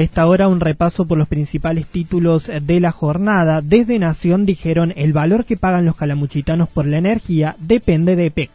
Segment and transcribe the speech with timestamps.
[0.00, 3.60] A esta hora un repaso por los principales títulos de la jornada.
[3.60, 8.50] Desde Nación dijeron el valor que pagan los calamuchitanos por la energía depende de EPEC.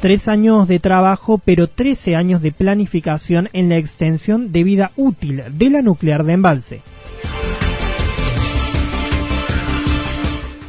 [0.00, 5.42] Tres años de trabajo, pero trece años de planificación en la extensión de vida útil
[5.58, 6.82] de la nuclear de embalse.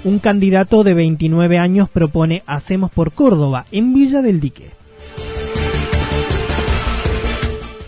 [0.04, 4.78] Un candidato de 29 años propone Hacemos por Córdoba en Villa del Dique.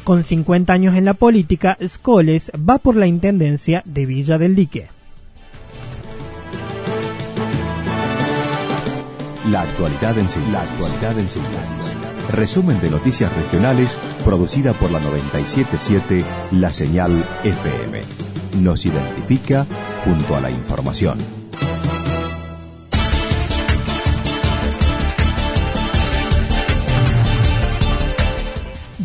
[0.09, 4.87] Con 50 años en la política, Scholes va por la intendencia de Villa del Dique.
[9.51, 11.93] La actualidad en síntesis.
[12.31, 17.11] Resumen de noticias regionales producida por la 977 La Señal
[17.43, 18.01] FM.
[18.63, 19.67] Nos identifica
[20.03, 21.38] junto a la información.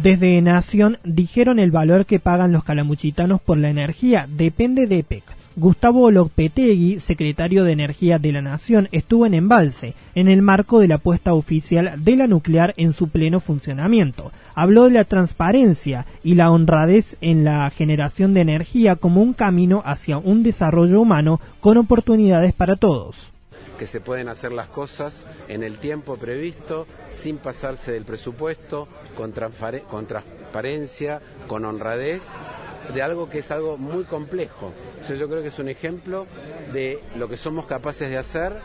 [0.05, 5.25] Desde Nación dijeron el valor que pagan los calamuchitanos por la energía depende de EPEC.
[5.57, 10.89] Gustavo Lopetegui, secretario de Energía de la Nación, estuvo en Embalse en el marco de
[10.89, 14.31] la puesta oficial de la nuclear en su pleno funcionamiento.
[14.55, 19.83] Habló de la transparencia y la honradez en la generación de energía como un camino
[19.87, 23.31] hacia un desarrollo humano con oportunidades para todos
[23.75, 26.87] que se pueden hacer las cosas en el tiempo previsto,
[27.25, 28.87] sin pasarse del presupuesto,
[29.17, 32.23] con, transparencia, con honradez
[32.93, 34.73] de algo que es algo muy complejo.
[35.09, 36.27] yo creo que es un ejemplo
[36.75, 38.61] de lo que somos capaces de hacer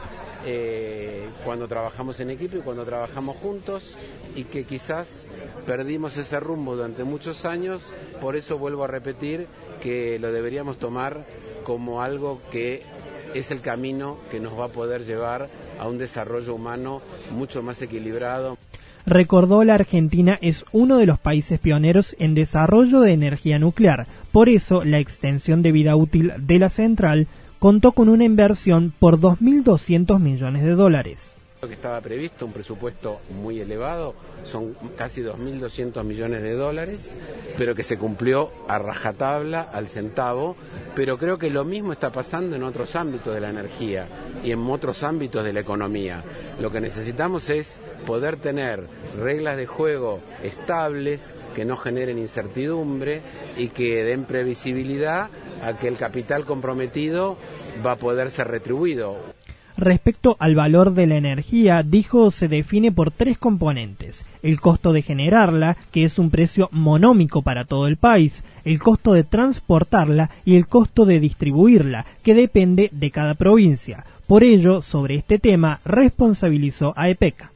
[0.45, 3.97] eh, cuando trabajamos en equipo y cuando trabajamos juntos
[4.35, 5.29] y que quizás
[5.65, 9.47] perdimos ese rumbo durante muchos años, por eso vuelvo a repetir
[9.81, 11.25] que lo deberíamos tomar
[11.63, 12.83] como algo que
[13.33, 17.01] es el camino que nos va a poder llevar a un desarrollo humano
[17.31, 18.57] mucho más equilibrado.
[19.05, 24.07] Recordó la Argentina es uno de los países pioneros en desarrollo de energía nuclear.
[24.31, 27.27] Por eso, la extensión de vida útil de la central
[27.59, 33.59] contó con una inversión por 2.200 millones de dólares que estaba previsto, un presupuesto muy
[33.59, 34.15] elevado,
[34.45, 37.17] son casi 2.200 millones de dólares,
[37.57, 40.55] pero que se cumplió a rajatabla, al centavo,
[40.95, 44.07] pero creo que lo mismo está pasando en otros ámbitos de la energía
[44.41, 46.23] y en otros ámbitos de la economía.
[46.61, 48.87] Lo que necesitamos es poder tener
[49.17, 53.21] reglas de juego estables, que no generen incertidumbre
[53.57, 55.29] y que den previsibilidad
[55.61, 57.37] a que el capital comprometido
[57.85, 59.17] va a poder ser retribuido.
[59.79, 64.25] Respecto al valor de la energía, dijo se define por tres componentes.
[64.43, 69.13] El costo de generarla, que es un precio monómico para todo el país, el costo
[69.13, 74.03] de transportarla y el costo de distribuirla, que depende de cada provincia.
[74.27, 77.53] Por ello, sobre este tema, responsabilizó a EPECA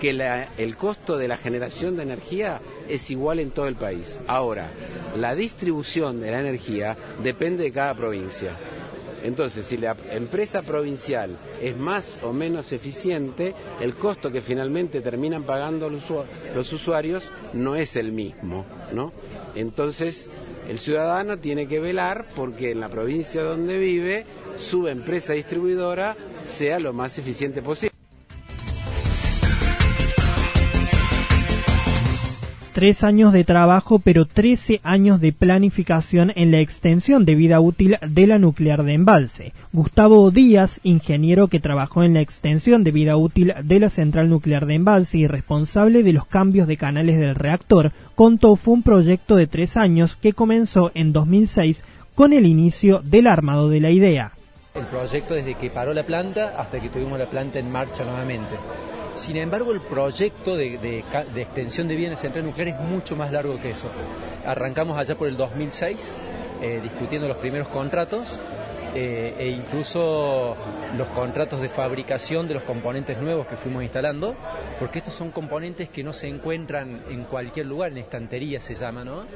[0.00, 4.22] que el costo de la generación de energía es igual en todo el país.
[4.28, 4.70] Ahora,
[5.16, 8.56] la distribución de la energía depende de cada provincia.
[9.22, 15.44] Entonces, si la empresa provincial es más o menos eficiente, el costo que finalmente terminan
[15.44, 19.12] pagando los usuarios no es el mismo, ¿no?
[19.54, 20.30] Entonces,
[20.70, 24.24] El ciudadano tiene que velar porque en la provincia donde vive
[24.56, 27.89] su empresa distribuidora sea lo más eficiente posible.
[32.80, 37.98] Tres años de trabajo, pero trece años de planificación en la extensión de vida útil
[38.00, 39.52] de la nuclear de embalse.
[39.74, 44.64] Gustavo Díaz, ingeniero que trabajó en la extensión de vida útil de la central nuclear
[44.64, 49.36] de embalse y responsable de los cambios de canales del reactor, contó fue un proyecto
[49.36, 51.84] de tres años que comenzó en 2006
[52.14, 54.32] con el inicio del armado de la idea.
[54.74, 58.56] El proyecto desde que paró la planta hasta que tuvimos la planta en marcha nuevamente.
[59.30, 61.04] Sin embargo, el proyecto de,
[61.36, 63.88] extensión de bienes central nuclear es mucho más largo que eso.
[64.44, 66.18] Arrancamos allá por el 2006
[66.60, 68.40] eh, discutiendo los primeros contratos
[68.92, 70.56] eh, e incluso
[70.98, 74.34] los contratos de fabricación de los componentes nuevos que fuimos instalando,
[74.80, 79.04] porque estos son componentes que no se encuentran en cualquier lugar, en estantería se llama,
[79.04, 79.26] ¿no?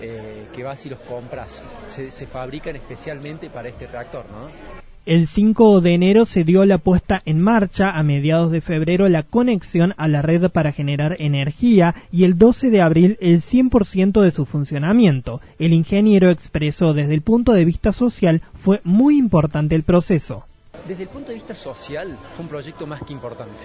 [0.00, 1.62] Eh, que vas y los compras.
[1.86, 4.83] Se, se fabrican especialmente para este reactor, ¿no?
[5.06, 9.22] El 5 de enero se dio la puesta en marcha, a mediados de febrero la
[9.22, 14.32] conexión a la red para generar energía y el 12 de abril el 100% de
[14.32, 15.42] su funcionamiento.
[15.58, 20.44] El ingeniero expresó desde el punto de vista social fue muy importante el proceso.
[20.88, 23.64] Desde el punto de vista social fue un proyecto más que importante.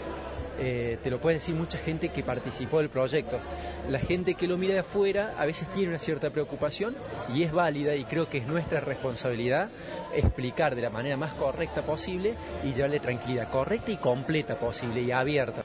[0.61, 3.39] Eh, te lo puede decir mucha gente que participó del proyecto.
[3.87, 6.95] La gente que lo mira de afuera a veces tiene una cierta preocupación
[7.33, 9.69] y es válida y creo que es nuestra responsabilidad
[10.13, 15.11] explicar de la manera más correcta posible y llevarle tranquilidad, correcta y completa posible y
[15.11, 15.63] abierta.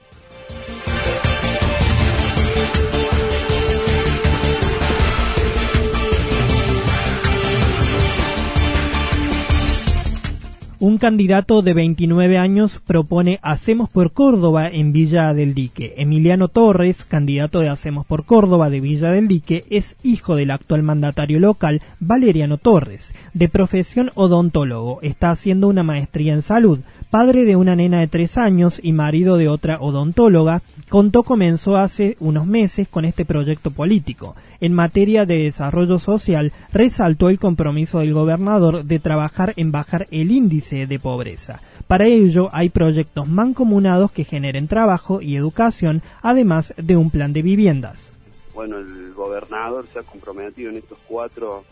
[10.86, 15.94] Un candidato de 29 años propone Hacemos por Córdoba en Villa del Dique.
[15.96, 20.82] Emiliano Torres, candidato de Hacemos por Córdoba de Villa del Dique, es hijo del actual
[20.82, 23.14] mandatario local, Valeriano Torres.
[23.32, 26.80] De profesión odontólogo, está haciendo una maestría en salud.
[27.08, 30.60] Padre de una nena de tres años y marido de otra odontóloga,
[30.90, 34.36] Contó comenzó hace unos meses con este proyecto político.
[34.60, 40.30] En materia de desarrollo social, resaltó el compromiso del gobernador de trabajar en bajar el
[40.30, 41.60] índice de pobreza.
[41.86, 47.42] Para ello hay proyectos mancomunados que generen trabajo y educación, además de un plan de
[47.42, 48.10] viviendas.
[48.54, 51.64] Bueno, el gobernador se ha comprometido en estos cuatro,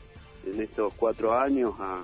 [0.47, 2.03] en estos cuatro años a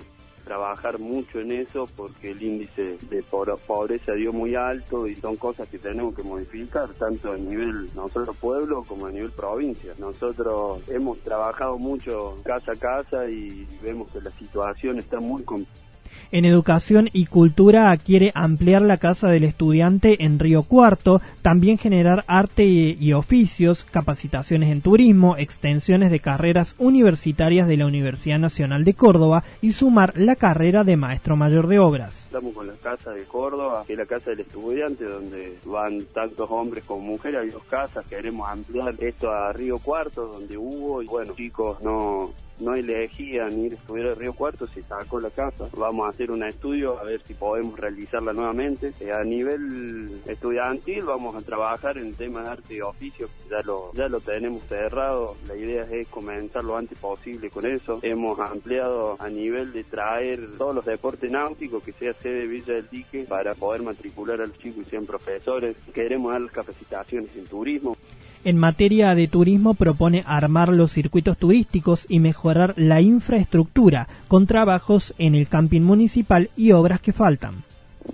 [0.49, 5.67] trabajar mucho en eso porque el índice de pobreza dio muy alto y son cosas
[5.67, 9.93] que tenemos que modificar, tanto a nivel nosotros pueblo como a nivel provincia.
[9.99, 15.88] Nosotros hemos trabajado mucho casa a casa y vemos que la situación está muy complicada
[16.31, 22.23] en Educación y Cultura quiere ampliar la Casa del Estudiante en Río Cuarto, también generar
[22.27, 28.93] arte y oficios, capacitaciones en turismo, extensiones de carreras universitarias de la Universidad Nacional de
[28.93, 32.28] Córdoba y sumar la carrera de Maestro Mayor de Obras.
[32.29, 36.47] Estamos con la Casa de Córdoba, que es la Casa del Estudiante, donde van tantos
[36.51, 41.07] hombres como mujeres, hay dos casas, queremos ampliar esto a Río Cuarto, donde hubo, y
[41.07, 45.67] bueno, chicos no no elegían ir a estudiar a Río Cuarto, se sacó la casa.
[45.77, 48.93] Vamos a hacer un estudio a ver si podemos realizarla nuevamente.
[48.99, 53.93] Eh, a nivel estudiantil vamos a trabajar en temas de arte y oficio, ya lo,
[53.93, 55.35] ya lo tenemos cerrado.
[55.47, 57.99] La idea es comenzar lo antes posible con eso.
[58.01, 62.73] Hemos ampliado a nivel de traer todos los deportes náuticos que sea sede de Villa
[62.73, 65.75] del Dique para poder matricular a los chicos y sean profesores.
[65.93, 67.97] Queremos dar capacitaciones en turismo.
[68.43, 75.13] En materia de turismo propone armar los circuitos turísticos y mejorar la infraestructura con trabajos
[75.17, 77.63] en el camping municipal y obras que faltan.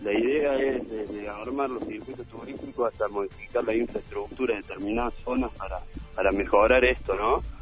[0.04, 5.52] La idea es de, armar los circuitos turísticos hasta modificar la infraestructura de determinadas zonas
[5.52, 5.80] para,
[6.16, 7.55] para mejorar esto, ¿no?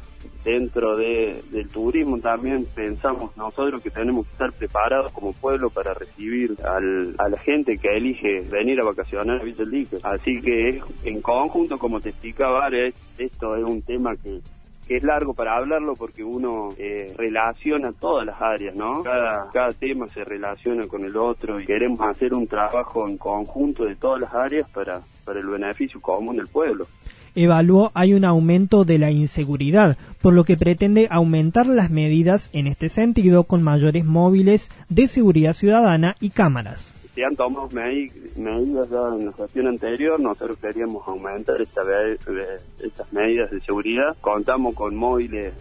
[0.44, 5.94] Dentro de, del turismo también pensamos nosotros que tenemos que estar preparados como pueblo para
[5.94, 10.82] recibir al, a la gente que elige venir a vacacionar a Villa del Así que
[11.04, 12.68] en conjunto, como te explicaba,
[13.18, 14.40] esto es un tema que,
[14.86, 19.02] que es largo para hablarlo porque uno eh, relaciona todas las áreas, ¿no?
[19.02, 23.84] Cada, cada tema se relaciona con el otro y queremos hacer un trabajo en conjunto
[23.84, 26.86] de todas las áreas para, para el beneficio común del pueblo
[27.34, 32.66] evaluó hay un aumento de la inseguridad, por lo que pretende aumentar las medidas en
[32.66, 36.94] este sentido con mayores móviles de seguridad ciudadana y cámaras.
[37.14, 41.82] Se han tomado medidas ya en la gestión anterior, nosotros queríamos aumentar esta,
[42.82, 44.16] estas medidas de seguridad.
[44.20, 45.54] Contamos con móviles,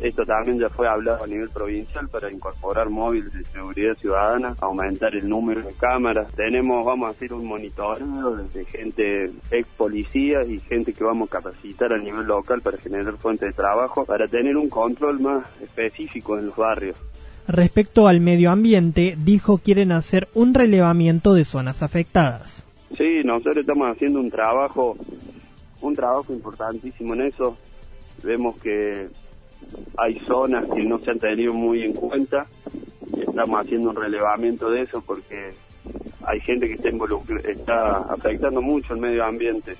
[0.00, 5.14] esto también ya fue hablado a nivel provincial para incorporar móviles de seguridad ciudadana, aumentar
[5.14, 6.32] el número de cámaras.
[6.32, 11.32] Tenemos, vamos a hacer un monitoreo de gente ex policías y gente que vamos a
[11.32, 16.38] capacitar a nivel local para generar fuentes de trabajo, para tener un control más específico
[16.38, 16.96] en los barrios.
[17.48, 22.62] Respecto al medio ambiente, dijo quieren hacer un relevamiento de zonas afectadas.
[22.94, 24.98] Sí, nosotros estamos haciendo un trabajo,
[25.80, 27.56] un trabajo importantísimo en eso.
[28.22, 29.08] Vemos que
[29.96, 32.46] hay zonas que no se han tenido muy en cuenta.
[33.18, 35.50] Estamos haciendo un relevamiento de eso porque
[36.26, 36.90] hay gente que está,
[37.48, 39.74] está afectando mucho el medio ambiente.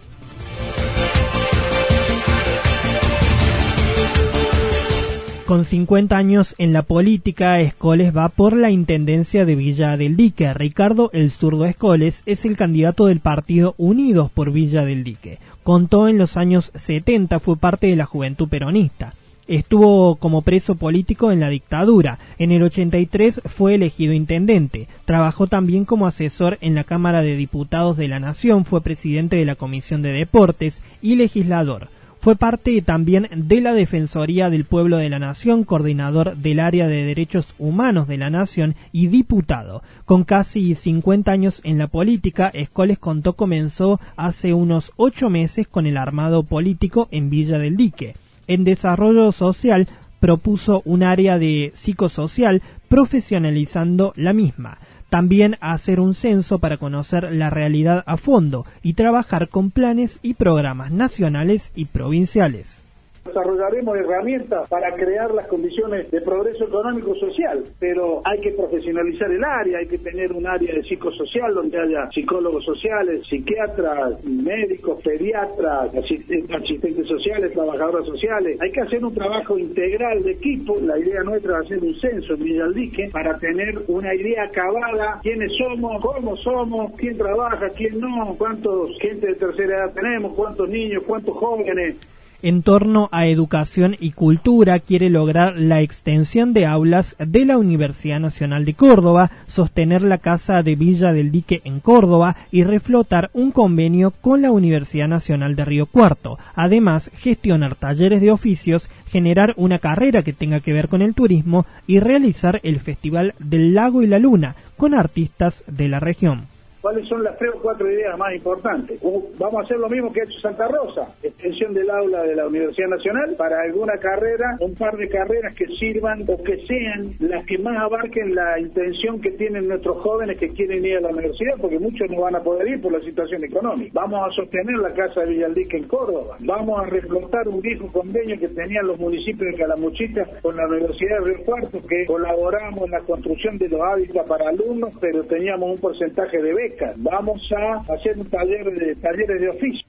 [5.48, 10.52] Con 50 años en la política, Escoles va por la intendencia de Villa del Dique.
[10.52, 15.38] Ricardo El Zurdo Escoles es el candidato del partido Unidos por Villa del Dique.
[15.62, 19.14] Contó en los años 70, fue parte de la juventud peronista.
[19.46, 22.18] Estuvo como preso político en la dictadura.
[22.38, 24.86] En el 83 fue elegido intendente.
[25.06, 29.46] Trabajó también como asesor en la Cámara de Diputados de la Nación, fue presidente de
[29.46, 31.88] la Comisión de Deportes y legislador.
[32.28, 37.02] Fue parte también de la Defensoría del Pueblo de la Nación, coordinador del área de
[37.02, 39.82] derechos humanos de la Nación y diputado.
[40.04, 45.86] Con casi 50 años en la política, Escoles contó comenzó hace unos ocho meses con
[45.86, 48.14] el armado político en Villa del Dique.
[48.46, 49.88] En desarrollo social
[50.20, 54.76] propuso un área de psicosocial profesionalizando la misma
[55.08, 60.34] también hacer un censo para conocer la realidad a fondo y trabajar con planes y
[60.34, 62.82] programas nacionales y provinciales
[63.28, 69.44] desarrollaremos herramientas para crear las condiciones de progreso económico social, pero hay que profesionalizar el
[69.44, 75.94] área, hay que tener un área de psicosocial donde haya psicólogos sociales, psiquiatras, médicos, pediatras,
[75.94, 78.58] asistentes sociales, trabajadoras sociales.
[78.60, 80.78] Hay que hacer un trabajo integral de equipo.
[80.80, 85.52] La idea nuestra es hacer un censo en Villaldique para tener una idea acabada, quiénes
[85.56, 91.02] somos, cómo somos, quién trabaja, quién no, cuántos gente de tercera edad tenemos, cuántos niños,
[91.06, 91.96] cuántos jóvenes
[92.42, 98.20] en torno a educación y cultura quiere lograr la extensión de aulas de la Universidad
[98.20, 103.50] Nacional de Córdoba, sostener la Casa de Villa del Dique en Córdoba y reflotar un
[103.50, 106.38] convenio con la Universidad Nacional de Río Cuarto.
[106.54, 111.66] Además, gestionar talleres de oficios, generar una carrera que tenga que ver con el turismo
[111.86, 116.46] y realizar el Festival del Lago y la Luna con artistas de la región
[116.88, 118.98] cuáles son las tres o cuatro ideas más importantes.
[119.38, 122.46] Vamos a hacer lo mismo que ha hecho Santa Rosa, extensión del aula de la
[122.46, 127.44] Universidad Nacional para alguna carrera, un par de carreras que sirvan o que sean las
[127.44, 131.56] que más abarquen la intención que tienen nuestros jóvenes que quieren ir a la universidad,
[131.60, 133.90] porque muchos no van a poder ir por la situación económica.
[133.92, 138.40] Vamos a sostener la Casa de Villaldique en Córdoba, vamos a reflotar un viejo convenio
[138.40, 142.92] que tenían los municipios de Calamuchita con la Universidad de Río Cuarto, que colaboramos en
[142.92, 147.92] la construcción de los hábitats para alumnos, pero teníamos un porcentaje de becas Vamos a
[147.92, 149.86] hacer un taller de talleres de oficio.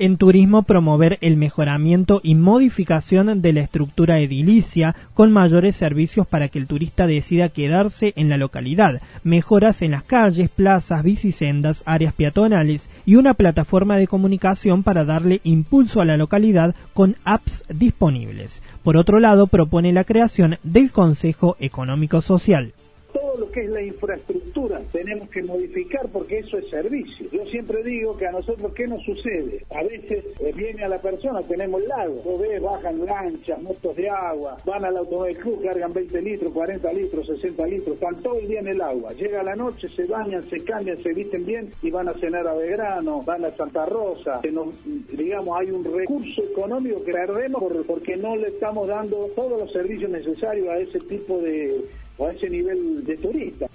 [0.00, 6.48] En turismo promover el mejoramiento y modificación de la estructura edilicia con mayores servicios para
[6.48, 12.14] que el turista decida quedarse en la localidad, mejoras en las calles, plazas, bicisendas, áreas
[12.14, 18.62] peatonales y una plataforma de comunicación para darle impulso a la localidad con apps disponibles.
[18.82, 22.72] Por otro lado, propone la creación del Consejo Económico Social
[23.12, 27.26] todo lo que es la infraestructura tenemos que modificar porque eso es servicio.
[27.30, 29.64] Yo siempre digo que a nosotros, ¿qué nos sucede?
[29.74, 34.08] A veces eh, viene a la persona, tenemos lago, vos ves, bajan lanchas, motos de
[34.08, 38.48] agua, van al automóvil club, cargan 20 litros, 40 litros, 60 litros, están todo el
[38.48, 39.12] día en el agua.
[39.12, 42.54] Llega la noche, se bañan, se cambian, se visten bien y van a cenar a
[42.54, 44.40] Belgrano, van a Santa Rosa.
[44.42, 49.60] Que nos, digamos, hay un recurso económico que perdemos porque no le estamos dando todos
[49.60, 51.80] los servicios necesarios a ese tipo de
[52.26, 53.66] a ese nivel de turista.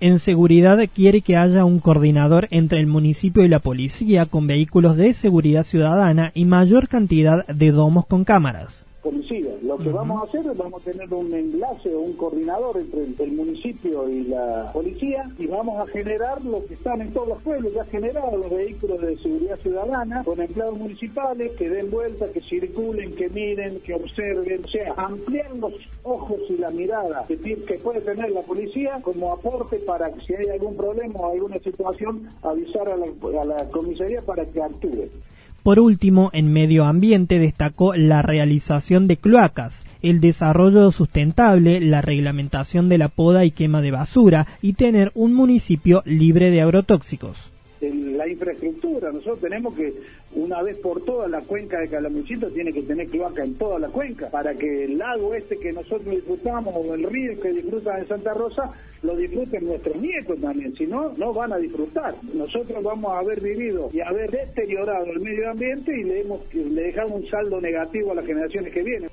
[0.00, 4.96] En seguridad quiere que haya un coordinador entre el municipio y la policía con vehículos
[4.96, 8.84] de seguridad ciudadana y mayor cantidad de domos con cámaras.
[9.64, 13.24] Lo que vamos a hacer es vamos a tener un enlace o un coordinador entre
[13.24, 17.42] el, municipio y la policía y vamos a generar lo que están en todos los
[17.42, 22.42] pueblos, ya generado los vehículos de seguridad ciudadana con empleados municipales que den vuelta, que
[22.42, 27.78] circulen, que miren, que observen, o sea, ampliar los ojos y la mirada que, que
[27.78, 32.28] puede tener la policía como aporte para que si hay algún problema o alguna situación
[32.42, 33.06] avisar a la,
[33.40, 35.08] a la comisaría para que actúe
[35.64, 42.90] Por último, en medio ambiente destacó la realización de cloacas, el desarrollo sustentable, la reglamentación
[42.90, 47.50] de la poda y quema de basura y tener un municipio libre de agrotóxicos.
[47.80, 49.94] La infraestructura, nosotros tenemos que
[50.34, 53.88] una vez por todas la cuenca de Calamuchita tiene que tener cloaca en toda la
[53.88, 58.08] cuenca para que el lago este que nosotros disfrutamos o el río que disfrutan en
[58.08, 58.70] Santa Rosa
[59.02, 62.14] lo disfruten nuestros nietos también, si no, no van a disfrutar.
[62.32, 67.20] Nosotros vamos a haber vivido y haber deteriorado el medio ambiente y le, le dejamos
[67.20, 69.10] un saldo negativo a las generaciones que vienen.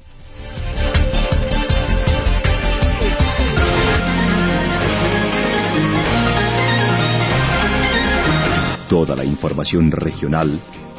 [8.90, 10.50] Toda la información regional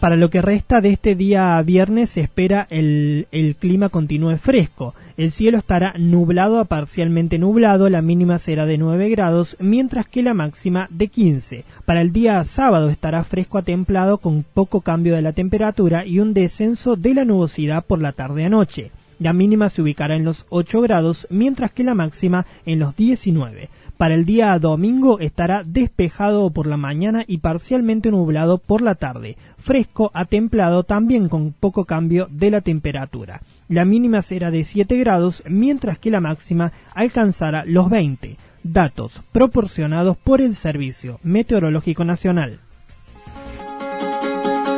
[0.00, 4.94] Para lo que resta de este día viernes se espera el, el clima continúe fresco.
[5.18, 10.22] El cielo estará nublado a parcialmente nublado, la mínima será de 9 grados, mientras que
[10.22, 11.64] la máxima de 15.
[11.84, 16.18] Para el día sábado estará fresco a templado con poco cambio de la temperatura y
[16.18, 18.92] un descenso de la nubosidad por la tarde a noche.
[19.18, 23.68] La mínima se ubicará en los 8 grados, mientras que la máxima en los 19.
[24.00, 29.36] Para el día domingo estará despejado por la mañana y parcialmente nublado por la tarde,
[29.58, 33.42] fresco a templado también con poco cambio de la temperatura.
[33.68, 38.38] La mínima será de 7 grados, mientras que la máxima alcanzará los 20.
[38.62, 42.58] Datos proporcionados por el Servicio Meteorológico Nacional.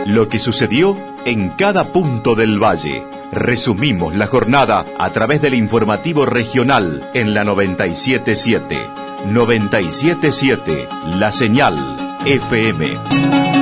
[0.05, 3.05] Lo que sucedió en cada punto del valle.
[3.31, 9.12] Resumimos la jornada a través del informativo regional en la 977.
[9.26, 11.76] 977 La Señal
[12.25, 13.62] FM.